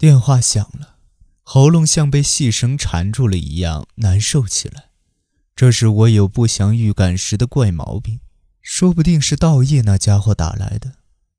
[0.00, 0.96] 电话响了，
[1.42, 4.84] 喉咙像被细绳缠住了一样难受起来。
[5.54, 8.20] 这是我有不祥预感时的怪毛病，
[8.62, 10.92] 说不定是道业那家伙打来的。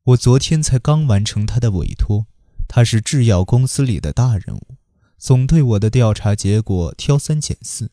[0.04, 2.28] 我昨天才刚完成他的委托，
[2.68, 4.78] 他是制药公司里的大人物，
[5.17, 7.89] 总对我的调查结果挑三拣四。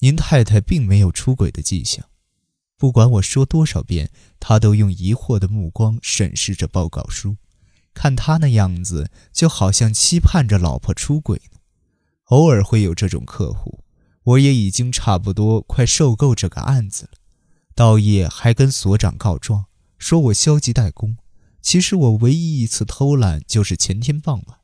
[0.00, 2.04] 您太太并没有出轨的迹象，
[2.76, 7.38] 不管我说多少遍，他都用疑惑的目光审视着报告书。
[7.94, 11.58] 看他那样子，就好像期盼着老婆出轨呢。
[12.26, 13.84] 偶尔会有这种客户，
[14.24, 17.10] 我也已经差不多快受够这个案子了。
[17.74, 19.66] 道业还跟所长告状，
[19.98, 21.16] 说我消极怠工。
[21.60, 24.58] 其实我唯一一次偷懒，就是前天傍晚，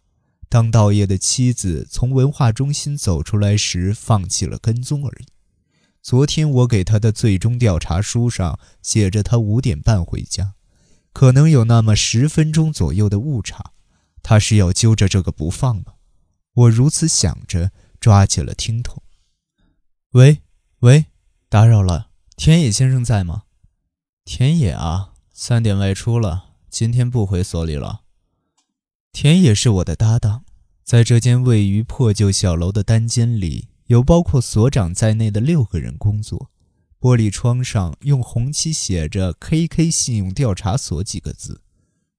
[0.48, 5.26] 当道业的妻子从文化中心走出来时，放弃了跟踪而已。
[6.02, 10.54] 昨天我给他的最终调查书上写着，他五点半回家。
[11.18, 13.72] 可能有那么十分钟左右的误差，
[14.22, 15.94] 他是要揪着这个不放吗？
[16.54, 19.02] 我如此想着，抓起了听筒。
[20.12, 20.42] 喂，
[20.78, 21.06] 喂，
[21.48, 23.42] 打扰了，田野先生在吗？
[24.24, 28.02] 田野啊，三点外出了，今天不回所里了。
[29.10, 30.44] 田野是我的搭档，
[30.84, 36.52] 在这间位于破旧小楼的单间里，有包括所长在内的六个人工作。
[37.00, 41.62] 玻璃窗上用红漆写着 “KK 信用调查所”几个字，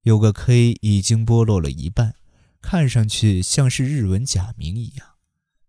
[0.04, 2.16] 有个 K 已经剥落了一半，
[2.62, 5.06] 看上去像是日文假名一样。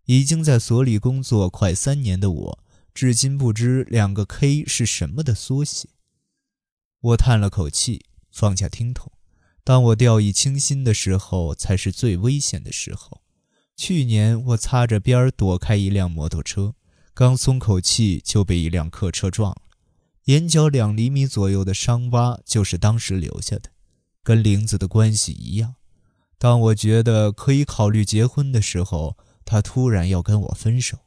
[0.05, 5.89] 已经在所里工作快三年的我，至今不知两个 K 是什么的缩写。
[7.01, 9.11] 我叹了口气，放下听筒。
[9.65, 13.21] 当我掉以轻心的时候，才是最危险的时候。
[13.75, 16.75] 去年我擦着边儿躲开一辆摩托车。
[17.13, 19.61] 刚松口气，就被一辆客车撞了，
[20.25, 23.71] 眼角两厘米左右的伤疤就是当时留下的，
[24.23, 25.75] 跟玲子的关系一样。
[26.37, 30.99] 当我觉得可以考虑结婚的时候，他突然要跟我分手。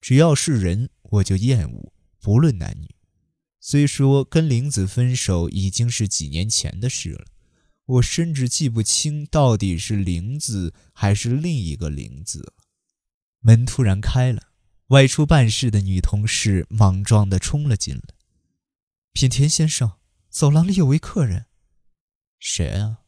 [0.00, 2.94] 只要是人，我就厌恶，不论男女。
[3.58, 7.26] 虽说跟玲子分手已经是几年前的事了，
[7.84, 12.54] 我甚至记不清到底是玲子还是另一个玲子。
[13.40, 14.49] 门突然开了。
[14.90, 18.02] 外出办事的女同事莽撞地冲了进来。
[19.12, 19.92] 品田先生，
[20.28, 21.46] 走廊里有位客人。
[22.40, 23.02] 谁啊？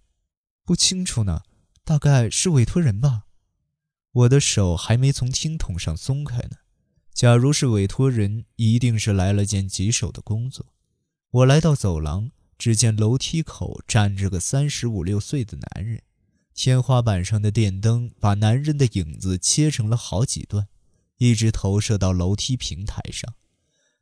[0.64, 1.42] 不清楚呢，
[1.84, 3.24] 大概是委托人吧。
[4.12, 6.58] 我的手还没从听筒上松开呢。
[7.12, 10.66] 假如是委托人，一定是来了件棘手的工作。
[11.30, 16.02] 我来到走廊，只见楼梯口站着个三十五六岁的男人，
[16.54, 20.68] 天花板上的电灯把男人的影子切成了好几段。
[21.22, 23.32] 一直投射到楼梯平台上，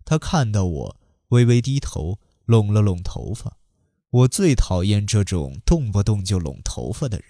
[0.07, 3.59] 他看到我，微微低头，拢了拢头发。
[4.09, 7.27] 我最讨厌这种动不动就拢头发的人。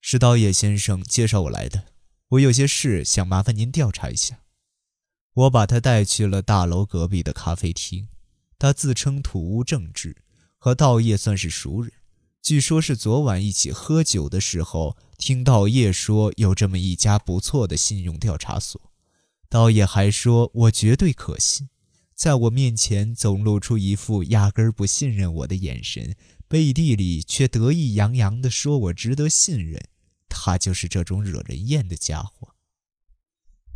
[0.00, 1.88] 是刀野先生介绍我来的，
[2.28, 4.40] 我有些事想麻烦您调查一下。
[5.34, 8.08] 我把他带去了大楼隔壁的咖啡厅。
[8.58, 10.16] 他自称土屋正治，
[10.56, 11.92] 和道业算是熟人。
[12.42, 14.96] 据说是昨晚一起喝酒的时候。
[15.18, 18.90] 听道业说有这么一家不错的信用调查所，
[19.48, 21.68] 道业还说我绝对可信，
[22.12, 26.16] 在我面前总露出一副压根儿不信任我的眼神，
[26.48, 29.80] 背地里却得意洋洋地说我值得信任。
[30.28, 32.56] 他就是这种惹人厌的家伙。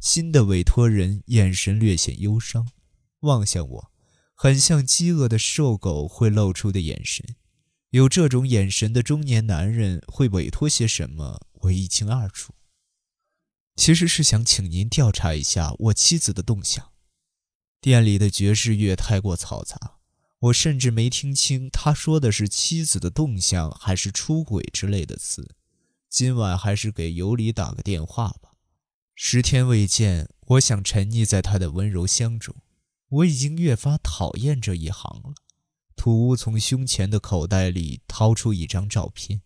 [0.00, 2.66] 新的委托人眼神略显忧伤，
[3.20, 3.92] 望向我，
[4.34, 7.36] 很像饥饿的瘦狗会露出的眼神。
[7.96, 12.52] 有这种眼神的中年男人会委托些什么，我一清二楚。
[13.74, 16.92] 其实是想请您调查一下我妻子的动向。
[17.80, 19.96] 店里的爵士乐太过嘈杂，
[20.40, 25.54] 我甚至没听清他说的是妻子的动向还是出轨之类的词。
[26.10, 28.50] 今晚还是给尤里打个电话吧。
[29.14, 32.54] 十天未见，我想沉溺在他的温柔乡中。
[33.08, 35.32] 我已经越发讨厌这一行了。
[36.06, 39.42] 土屋从胸前的口袋里掏出一张照片。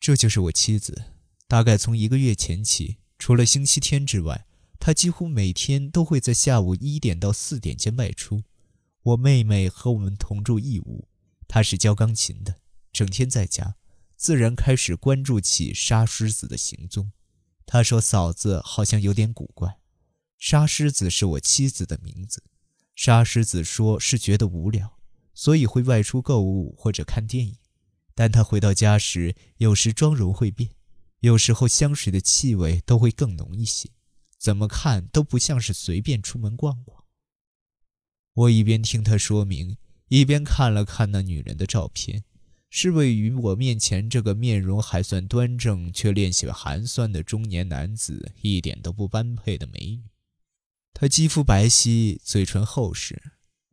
[0.00, 1.12] 这就是我妻子。
[1.46, 4.48] 大概从一个月前起，除了星期天之外，
[4.80, 8.42] 她几乎每天都会在下午一点到四点间外出。
[9.00, 11.06] 我妹妹和我们同住一屋，
[11.46, 12.56] 她是教钢琴的，
[12.92, 13.76] 整天在家，
[14.16, 17.12] 自然开始关注起沙狮子的行踪。
[17.64, 19.78] 她说：“嫂子好像有点古怪。”
[20.36, 22.42] 沙狮子是我妻子的名字。
[22.96, 24.97] 沙狮子说是觉得无聊。
[25.38, 27.54] 所以会外出购物或者看电影，
[28.12, 30.72] 但他回到家时，有时妆容会变，
[31.20, 33.88] 有时候香水的气味都会更浓一些，
[34.36, 37.04] 怎么看都不像是随便出门逛逛。
[38.34, 39.76] 我一边听他说明，
[40.08, 42.24] 一边看了看那女人的照片，
[42.68, 50.02] 是位于我面前这个面容还算端正却略显寒酸的中年男子一点都不般配的美女。
[50.92, 53.22] 她肌肤白皙，嘴唇厚实，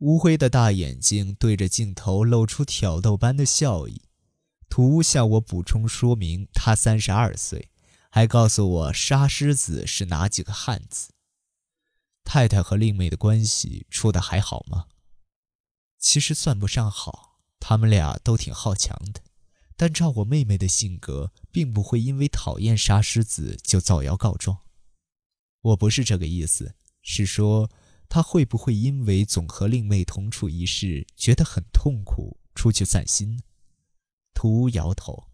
[0.00, 4.02] 乌灰的大眼睛对着镜头露出挑逗般的笑意。
[4.68, 7.70] 图向我补充说明，他三十二岁，
[8.10, 11.10] 还告诉我沙狮子是哪几个汉字。
[12.24, 14.86] 太太和令妹的关系处得还好吗？
[15.98, 17.38] 其实算不上好。
[17.58, 19.22] 他们俩都挺好强的，
[19.76, 24.58] 但照我妹妹的性格，并不会因为讨厌沙狮子就造谣告状。
[25.62, 27.70] 我不是这个意思，是说
[28.08, 33.42] 他会不会因为总和令妹同处一室，觉得很痛苦，出去散心呢？
[34.34, 35.28] 图摇头，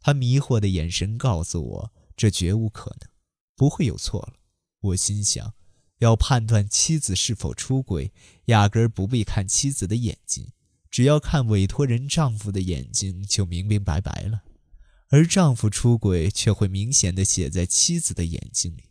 [0.00, 3.08] 他迷惑的眼神告诉我，这绝无可能，
[3.54, 4.34] 不会有错了。
[4.80, 5.54] 我心想，
[5.98, 8.12] 要判断妻子是否出轨，
[8.46, 10.52] 压根儿不必看妻子的眼睛。
[10.90, 14.44] 只要看委托人丈夫的眼睛，就明明白白了。
[15.08, 18.84] 而丈夫出轨，却会明显的写在妻子的眼睛里。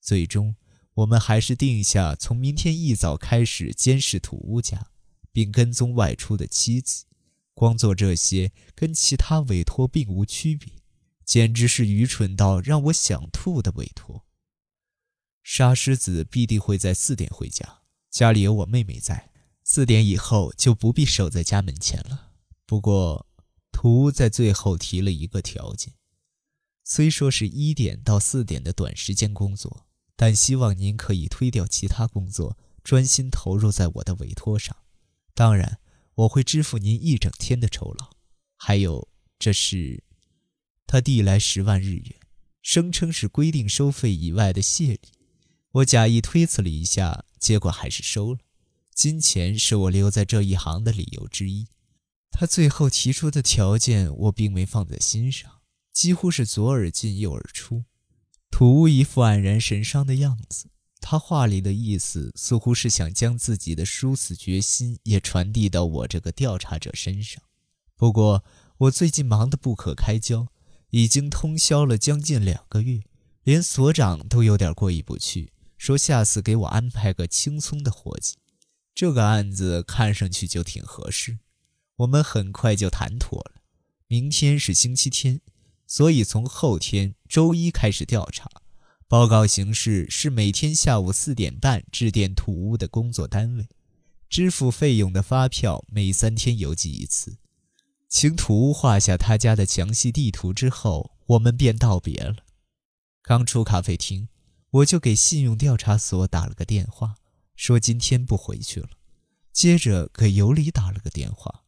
[0.00, 0.54] 最终，
[1.00, 4.88] 我们还是定下从明天一早开始监视土屋家，
[5.32, 7.06] 并跟踪外出的妻子。
[7.54, 10.72] 光做这些，跟其他委托并无区别，
[11.24, 14.26] 简直是愚蠢到让我想吐的委托。
[15.42, 17.80] 沙狮子必定会在四点回家，
[18.10, 19.30] 家里有我妹妹在。
[19.62, 22.32] 四点以后就不必守在家门前了。
[22.66, 23.26] 不过，
[23.72, 25.94] 图在最后提了一个条件：
[26.84, 29.86] 虽说是一点到四点的短时间工作，
[30.20, 34.76] 但希望您可以推掉其他工作，专心投入在我的委托上。
[35.32, 35.78] 当然，
[36.14, 38.10] 我会支付您一整天的酬劳。
[38.54, 39.08] 还有，
[39.38, 40.04] 这是
[40.86, 42.16] 他递来十万日元，
[42.60, 45.00] 声称是规定收费以外的谢礼。
[45.70, 48.40] 我假意推辞了一下，结果还是收了。
[48.92, 51.68] 金钱是我留在这一行的理由之一。
[52.30, 57.84] 他最后提出的条件，我并没放在心上，几乎是左耳进右耳出。
[58.60, 60.66] 土屋一副黯然神伤的样子，
[61.00, 67.42] 他话里的意思似乎是想将自己的殊死决心也传递到我这个调查者身上。
[67.96, 68.44] 不过
[68.76, 70.48] 我最近忙得不可开交，
[70.90, 73.00] 已经通宵了将近两个月，
[73.44, 78.34] 连所长都有点过意不去，说下次给我安排个轻松的活计。
[78.94, 81.38] 这个案子看上去就挺合适，
[81.96, 83.62] 我们很快就谈妥了。
[84.06, 85.40] 明天是星期天，
[85.90, 88.48] 所以从后天周一开始调查。
[89.08, 93.66] 报告形式是每天下午四点半致电土屋的工作单位，
[94.28, 97.38] 支付费用的发票每三天邮寄一次。
[98.08, 102.36] 请土屋画下他家的详细地图之后，我们便道别了。
[103.22, 104.28] 刚出咖啡厅，
[104.70, 107.16] 我就给信用调查所打了个电话。
[107.56, 108.90] 说今天不回去了，
[109.52, 111.64] 接着给尤里打了个电话。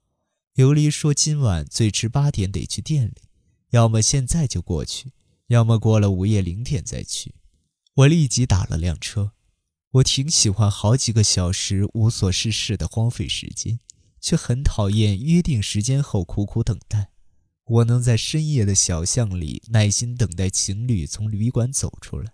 [0.54, 3.14] 尤里说今晚最迟八点得去店里，
[3.72, 5.12] 要么现在就过去，
[5.48, 7.34] 要么过了午夜零点再去。
[7.94, 9.32] 我立即打了辆车。
[9.92, 13.80] 我挺喜欢好几个小时无所事事的荒废时间，
[14.20, 17.10] 却很讨厌约定时间后苦苦等待。
[17.64, 22.32] 我能在深夜的小巷里耐心等待情侣从旅馆走出来。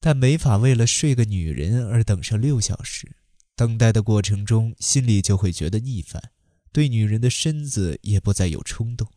[0.00, 3.16] 但没法为了睡个女人而等上六小时，
[3.56, 6.30] 等待的过程中心里就会觉得腻烦，
[6.72, 9.08] 对女人的身子也不再有冲动。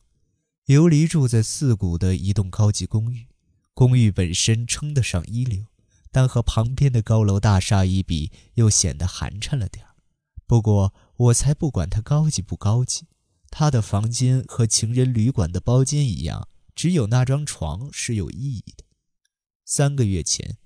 [0.70, 3.26] 游离住在四谷的一栋高级公寓，
[3.74, 5.66] 公寓本身称得上一流，
[6.12, 9.96] 但和旁边的高楼大厦一比，又显得寒碜了点儿。
[10.46, 13.08] 不过我才不管它高级不高级，
[13.50, 18.84] 他的房间和情人旅馆的包间一样，只有那张床是有意义的。
[19.66, 20.58] 三个月前。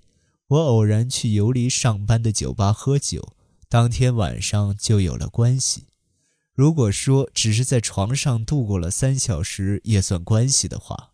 [0.48, 3.38] 我偶然去游离上班的酒吧喝酒，
[3.70, 5.86] 当天晚上就有了关系。
[6.54, 11.14] 如果说只是在床上度过了三小时也算关系的话，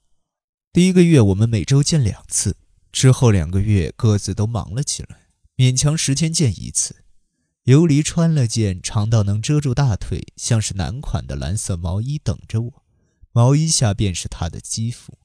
[0.74, 2.58] 第一个月我们每周见两次，
[2.91, 7.03] 之后两个月各自都忙了起来，勉强十天见一次。
[7.63, 12.84] 游离穿了件长到能遮住大腿，像是男款的蓝色毛衣等着我，
[13.31, 15.17] 毛衣下便是他的肌肤。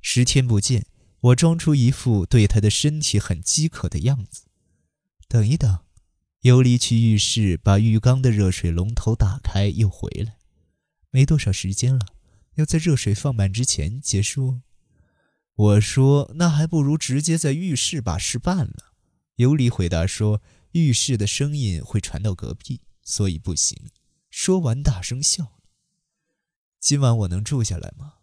[0.00, 0.86] 十天不见。
[1.20, 4.44] 我装出一副对他的身体很饥渴的样子。
[5.26, 5.80] 等一等，
[6.42, 10.38] 尤里去浴室把浴缸的热水龙头打开，又回来。
[11.10, 12.06] 没多少时间了，
[12.54, 14.60] 要在热水放满之前结束。
[15.54, 18.94] 我说：“那还不如直接在浴室把事办了。”
[19.36, 20.40] 尤里回答说
[20.72, 23.90] ：“浴室的声音会传到隔壁，所以不行。”
[24.30, 25.52] 说完，大声笑了。
[26.78, 28.14] 今晚我能住下来吗？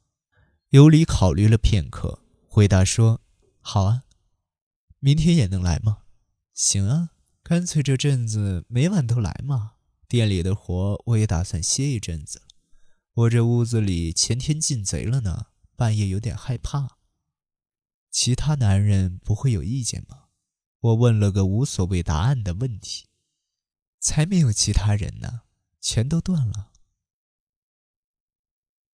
[0.69, 2.22] 尤里考虑了片刻。
[2.48, 3.22] 回答说
[3.60, 4.03] ：“好啊，
[5.00, 6.03] 明天也能来吗？
[6.53, 7.10] 行啊，
[7.47, 9.73] 干脆这阵子每晚都来嘛。
[10.07, 12.41] 店里的活我也打算歇一阵子。
[13.13, 16.97] 我这屋子里前天进贼了呢，半夜有点害怕。
[18.09, 20.23] 其他男人不会有意见吗？
[20.79, 23.05] 我问了个无所谓答案的问题。
[23.99, 25.41] 才没有其他人呢，
[25.79, 26.71] 全都断了。